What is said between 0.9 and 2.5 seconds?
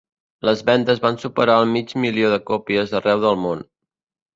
van superar el mig milió de